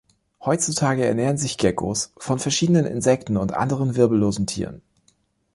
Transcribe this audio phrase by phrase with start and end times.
[0.43, 4.81] Heutzutage ernähren sich Geckos von verschiedenen Insekten und anderen wirbellosen Tieren.